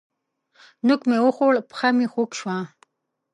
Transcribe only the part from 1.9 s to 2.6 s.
مې خوږ شوه.